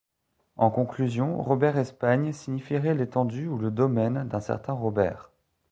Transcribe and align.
En 0.55 0.71
conclusion, 0.71 1.39
Robert-Espagne 1.43 2.33
signifierait 2.33 2.95
l'étendue 2.95 3.47
ou 3.47 3.59
le 3.59 3.69
domaine 3.69 4.27
d'un 4.27 4.39
certain 4.41 4.73
Robert. 4.73 5.29